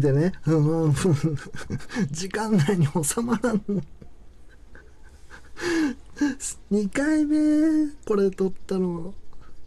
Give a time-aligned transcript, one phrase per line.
[0.00, 0.94] でね、うん、
[2.10, 3.82] 時間内に収まらんの。
[6.70, 9.14] 2回目、これ撮ったの。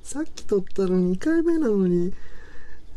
[0.03, 2.13] さっき撮ったの2回目なのに、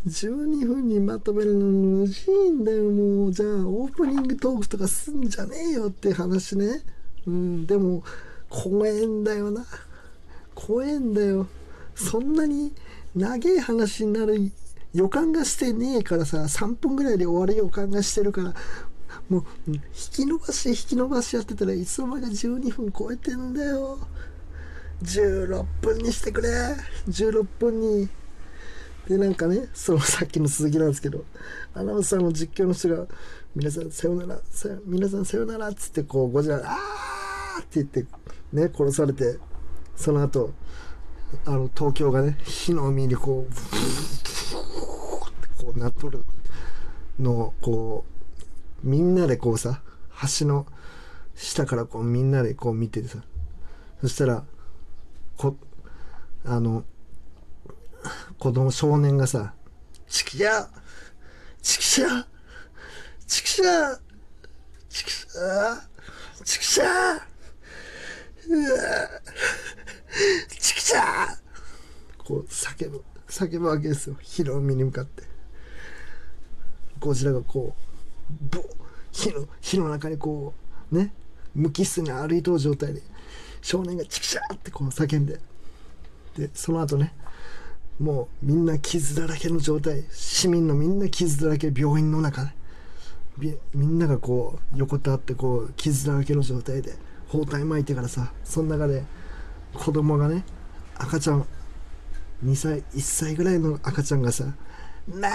[0.06, 3.32] 12分にまとめるのむずいんだよ、もう。
[3.32, 6.82] じゃあ、オープニングトークとかすんじゃねえよって話ね。
[7.26, 8.02] うん、でも、
[8.48, 9.66] 怖えんだよな。
[10.54, 11.46] 怖えんだよ。
[11.94, 12.72] そんなに
[13.14, 14.50] 長い話になる
[14.92, 18.54] 予感がしてねえからさ、3分ぐらいで終わる予感がしてるから、
[19.28, 23.98] もう、引き伸ばし引き伸ばしやってたらいつの間にか12分超えてんだよ。
[25.02, 26.48] 16分にしてくれ
[27.08, 28.08] !16 分に。
[29.08, 31.24] で、なんかね、そのさっきの続きなんですけど、
[31.74, 33.06] アナウンサーの実況の人が、
[33.54, 38.06] 皆さんさよなら、さ皆さんさよならっつって、こう、ゴジラ、あーって言って、
[38.52, 39.38] ね、殺されて、
[39.96, 40.52] その後、
[41.46, 43.58] あの、東京がね、火の海にこう、こ
[44.26, 44.29] う
[45.80, 46.24] なっとる
[47.18, 48.04] の、こ
[48.84, 49.80] う、みんなでこうさ、
[50.38, 50.66] 橋の
[51.34, 53.18] 下からこうみんなでこう見ててさ、
[54.02, 54.44] そしたら、
[55.38, 55.56] こ、
[56.44, 56.84] あの、
[58.38, 59.54] 子供、少年がさ、
[60.06, 60.68] チキシャ
[61.62, 62.26] チキシャ
[63.26, 63.98] チキシャ
[64.88, 65.80] チキシャ
[66.44, 66.84] チキシャ
[68.48, 69.20] うわ
[70.58, 71.00] チキシャ
[72.18, 74.16] こう叫ぶ、叫ぶわけですよ。
[74.20, 75.29] 火の海に向かって。
[77.00, 77.74] ゴジラがこ
[78.30, 78.62] う、ボ
[79.10, 80.54] 火の、火の中にこ
[80.92, 81.12] う、ね、
[81.54, 83.02] 無機質に歩いとる状態で、
[83.62, 85.40] 少年がチキシャーってこう叫んで、
[86.36, 87.12] で、その後ね、
[87.98, 92.50] もうみんな傷だらけの状態、市民のみんな傷だらけ、病院の中で、
[93.40, 96.94] みみんながこう横たわってこう傷だらけの状態で
[97.28, 99.02] 包帯巻いてからさその中で
[99.72, 100.44] 子供がね
[100.96, 101.46] 赤ちゃん
[102.44, 104.44] 2歳1歳ぐらいの赤ちゃんがさ
[105.08, 105.30] 「ママ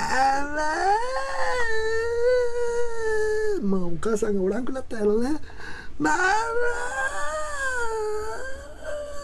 [3.61, 5.30] まあお母さんがおらんくなったやろね
[6.00, 6.16] 「ママ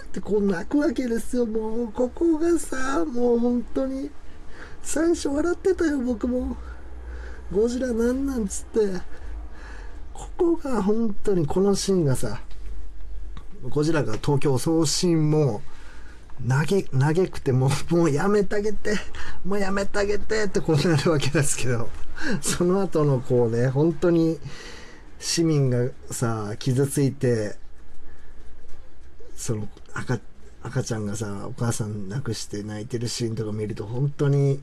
[0.03, 1.45] ってこう泣くわけですよ。
[1.45, 4.11] もうここがさもう本当に。
[4.83, 6.57] 最初笑ってたよ僕も。
[7.51, 9.01] ゴジラなんなんつって。
[10.13, 12.41] ここが本当にこのシーンがさ
[13.69, 15.61] ゴジラが東京送信も
[16.47, 18.95] 投げ、投げくてもう、もうやめてあげて、
[19.45, 21.89] もうやめてあげてってこうなるわけですけど、
[22.41, 24.39] その後のこうね、本当に
[25.19, 27.55] 市民がさ、傷ついて、
[29.35, 30.19] その赤、
[30.63, 34.61] 赤ちゃんがさ、お母さん亡くして泣いてるシーンとか見ると本当に、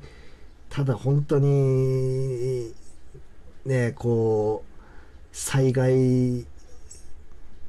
[0.71, 2.73] ただ本当に、
[3.65, 6.47] ね、こう、災害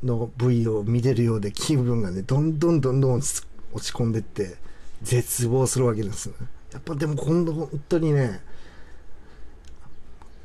[0.04, 4.58] の部位を見てるようで気分がね、どんどんどんどん落ち着落ち込んでって、
[5.02, 6.32] 絶望するわけです。
[6.72, 8.42] やっぱでも今度本当にね、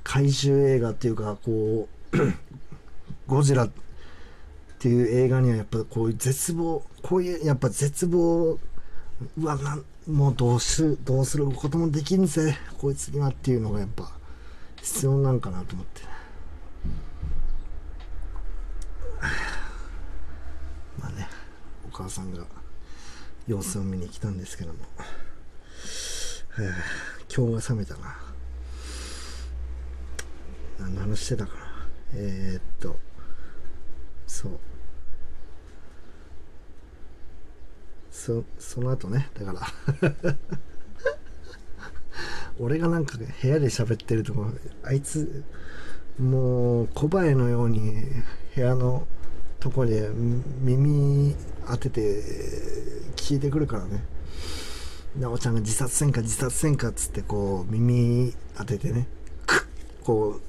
[0.03, 2.17] 怪獣映画っていうか、こう、
[3.27, 3.71] ゴジラっ
[4.79, 8.59] ていう映画にはやっぱこういう絶望、こういうやっぱ絶望、
[9.39, 14.13] うわ、なん、もうどうす、どうすることもできんぜ、こいつにはっていうのがやっぱ
[14.77, 16.03] 必要なんかなと思って。
[21.01, 21.27] まあね、
[21.87, 22.45] お母さんが
[23.47, 24.79] 様子を見に来たんですけども、
[26.59, 28.17] えー今日が冷めたな。
[30.79, 31.89] 何の話してたかな。
[32.15, 32.97] えー、っと、
[34.29, 34.53] そう。
[38.13, 40.15] そ、その後ね、だから、
[42.61, 44.47] 俺がなんか部屋で喋ってるとこ、
[44.85, 45.43] あいつ、
[46.21, 48.01] もう小林のように
[48.55, 49.09] 部屋の
[49.59, 50.09] とこで
[50.61, 51.35] 耳
[51.67, 52.23] 当てて
[53.25, 54.05] 聞いてくるからね。
[55.19, 59.07] なおちゃんが自殺せんか自殺せんかっつってこう耳当ててね、
[59.47, 59.67] ク
[60.03, 60.41] ッこ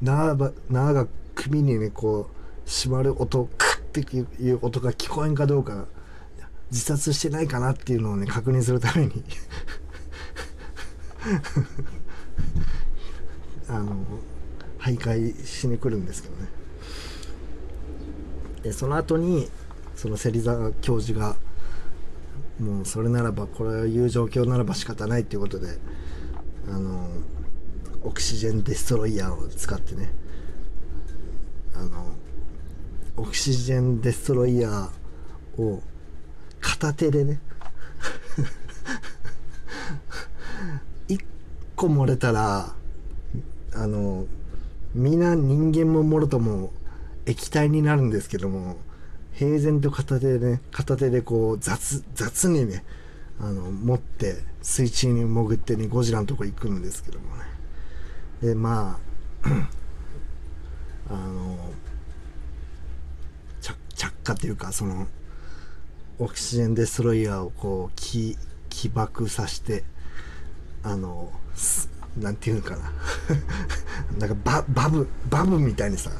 [0.00, 2.30] う、縄ば縄が首にね、こ
[2.64, 5.86] う、締まる音、クッっていう音が聞こえんかどうか、
[6.70, 9.12] 自殺してないかなっていうのをね、確認するために
[13.68, 13.96] あの、
[14.78, 16.48] 徘徊しに来るんですけどね。
[18.62, 19.50] で、その後に、
[19.96, 21.34] その芹沢教授が、
[22.62, 25.78] もうそれならば、これを言う状況ならば仕方ないっていうことで、
[26.68, 27.08] あの、
[28.04, 30.12] オキシジェンデストロイヤーを使ってね、
[31.74, 32.14] あの、
[33.16, 35.82] オキシジェンデストロイヤーを
[36.60, 37.40] 片手でね、
[41.08, 41.20] 一
[41.74, 42.76] 個漏れたら、
[43.74, 44.26] あの、
[44.94, 46.72] みんな人間ももろとも
[47.26, 48.76] 液体になるんですけども、
[49.32, 52.84] 平然と片手でね、片手でこう雑、雑にね、
[53.40, 57.52] あの、持って水中に潜ってね、ゴジラのとこ行くんですけどもね。
[58.42, 58.98] でま
[59.44, 59.72] あ
[61.08, 61.56] あの
[63.94, 65.06] 着火というかその
[66.18, 68.36] オキシジェンデストロイヤーをこう起
[68.68, 69.84] 起爆させて
[70.82, 71.32] あの
[72.16, 72.92] なんていうのかな。
[74.18, 76.10] なんかババブバブみたいにさ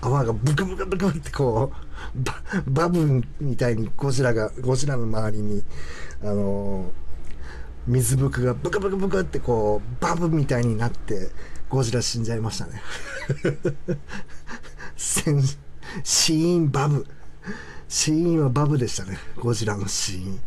[0.00, 1.72] 泡がブクブクブクってこ
[2.14, 2.34] うバ
[2.66, 5.64] バブみたいにゴジラがゴジラの周りに
[6.22, 6.92] あの
[7.86, 11.30] 水ぶくがブクブクブクってこうバブみたいになって
[11.68, 12.82] ゴジラ死んじゃいましたね。
[16.04, 17.06] 死因バブ。
[17.88, 19.18] 死因はバブでしたね。
[19.36, 20.40] ゴジラの死因。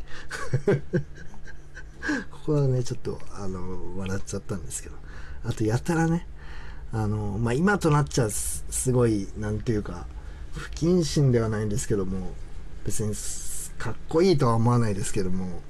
[2.45, 5.03] ここはねちょっとあの笑っちゃったんですけど。
[5.45, 6.25] あとやたらね
[6.91, 10.05] あのまあ今となっちゃすごいなんていうか
[10.53, 12.31] 不謹慎ではないんですけども
[12.85, 13.13] 別に
[13.77, 15.61] かっこいいとは思わないですけども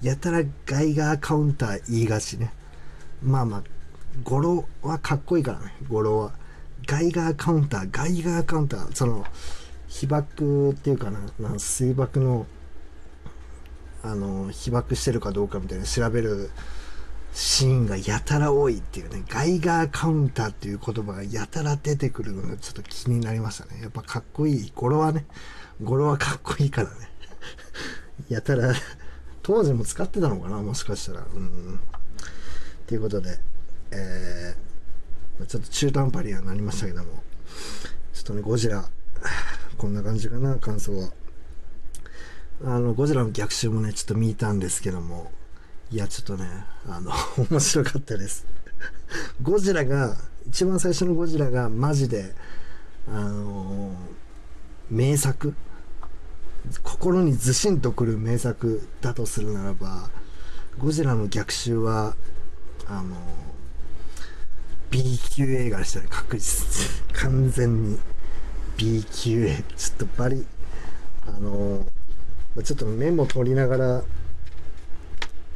[0.00, 2.52] やたらガイガーカウンター言いがちね。
[3.22, 3.62] まあまあ
[4.24, 5.72] 語呂はかっこいいからね。
[5.88, 6.32] 語呂は。
[6.88, 9.24] ガイガーカウンターガイガーカウンターその
[9.86, 12.46] 被爆っていうかなな水爆の
[14.02, 16.50] あの被爆してるかどうかみたいな調べる
[17.34, 23.80] シーンがやたら多いっていうねガイガーカウンターっていう言葉がやたら出てくるのがちょっと気になりましたね。
[23.80, 24.72] やっぱかっこいい。
[24.74, 25.24] 語呂はね
[25.82, 26.94] 語呂はかっこいいからね。
[28.28, 28.74] やたら
[29.42, 31.26] 当時も使ってたのかなもしかしたら。
[31.34, 31.80] うん。
[32.86, 33.38] ということで
[33.90, 37.22] えー、ちょっと中途半端にはなりましたけども。
[38.12, 38.84] ちょっとねゴジラ
[39.78, 41.08] こんな感じかな感想は。
[42.64, 45.30] あのゴジラの逆襲もねちょっと見たんですけども。
[45.92, 46.48] いやちょっとね
[46.88, 47.12] あの
[47.50, 48.46] 面白かったです。
[49.42, 50.16] ゴジラが
[50.48, 52.34] 一番最初のゴジラがマジで
[53.06, 53.94] あの
[54.90, 55.54] 名作？
[56.82, 60.08] 心にずしんとくる名作だとするならば
[60.78, 62.14] ゴジラの逆襲は
[62.86, 63.16] あの
[64.90, 67.98] B 級映画でしたね確実完全に
[68.76, 70.46] B 級映ちょっとバリ
[71.26, 71.84] あの
[72.60, 74.02] ちょっとメモ取りながら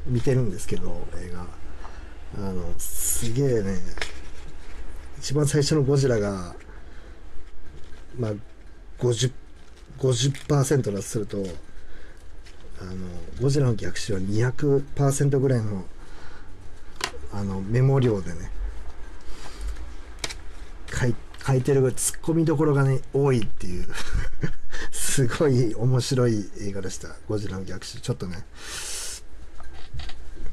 [0.07, 1.47] 見てるんですけど映画。
[2.39, 3.79] あのすげえね。
[5.19, 6.55] 一番最初のゴジラが
[8.19, 8.33] まあ
[8.99, 9.33] 50
[9.99, 11.39] 50%だとすると
[12.81, 12.95] あの
[13.41, 15.85] ゴジラの逆襲は200%ぐらいの
[17.33, 18.51] あのメモ量でね
[20.93, 21.15] 書い
[21.47, 23.87] 書いてるツッコミどころがね多いっていう。
[25.17, 27.09] すごい面白い映画でした。
[27.27, 27.99] ゴジラの逆襲。
[28.01, 28.45] ちょっとね。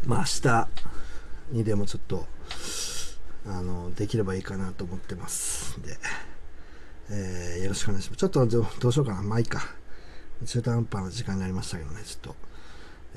[0.06, 0.68] まあ明日
[1.51, 2.25] にでもちょっと
[3.45, 5.81] あのできればいいかなと思ってます。
[5.81, 5.98] で、
[7.12, 8.19] えー、よろしくお願いします。
[8.19, 9.21] ちょっとどうしようかな。
[9.21, 9.60] まあいいか。
[10.45, 12.01] 中途半端な時間になりましたけどね。
[12.06, 12.36] ちょっと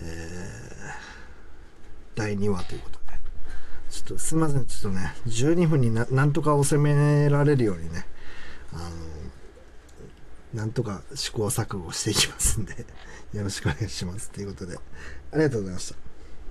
[0.01, 3.05] えー、第2話ということで。
[3.89, 4.67] ちょっとすみません。
[4.67, 8.05] ちょっとね12分にななんとか収められるようにね。
[8.73, 8.91] あの
[10.55, 12.87] なんとか試行錯誤していきますんで
[13.33, 14.31] よろしくお願いします。
[14.31, 14.77] ということで
[15.33, 16.06] ありがとうございました。